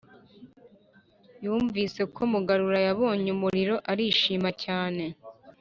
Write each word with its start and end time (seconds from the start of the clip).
yumvise 1.43 2.01
ko 2.13 2.21
mugarura 2.31 2.79
yabonye 2.87 3.27
umuriro 3.35 3.75
arishima 3.91 4.49
cyane. 4.63 5.03